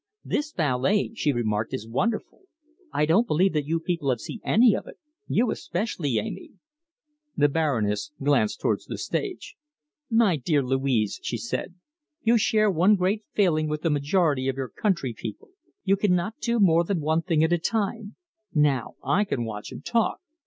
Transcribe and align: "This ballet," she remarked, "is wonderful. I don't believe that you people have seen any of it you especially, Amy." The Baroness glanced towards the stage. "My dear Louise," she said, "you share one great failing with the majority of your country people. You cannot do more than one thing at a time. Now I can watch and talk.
"This 0.25 0.51
ballet," 0.51 1.11
she 1.13 1.31
remarked, 1.31 1.75
"is 1.75 1.87
wonderful. 1.87 2.45
I 2.91 3.05
don't 3.05 3.27
believe 3.27 3.53
that 3.53 3.67
you 3.67 3.79
people 3.79 4.09
have 4.09 4.19
seen 4.19 4.39
any 4.43 4.73
of 4.75 4.87
it 4.87 4.97
you 5.27 5.51
especially, 5.51 6.17
Amy." 6.17 6.53
The 7.37 7.47
Baroness 7.47 8.11
glanced 8.19 8.59
towards 8.59 8.87
the 8.87 8.97
stage. 8.97 9.55
"My 10.09 10.37
dear 10.37 10.63
Louise," 10.63 11.19
she 11.21 11.37
said, 11.37 11.75
"you 12.23 12.39
share 12.39 12.71
one 12.71 12.95
great 12.95 13.23
failing 13.35 13.69
with 13.69 13.83
the 13.83 13.91
majority 13.91 14.47
of 14.47 14.55
your 14.57 14.69
country 14.69 15.13
people. 15.15 15.49
You 15.83 15.95
cannot 15.95 16.39
do 16.39 16.59
more 16.59 16.83
than 16.83 16.99
one 16.99 17.21
thing 17.21 17.43
at 17.43 17.53
a 17.53 17.59
time. 17.59 18.15
Now 18.55 18.95
I 19.05 19.23
can 19.23 19.45
watch 19.45 19.71
and 19.71 19.85
talk. 19.85 20.19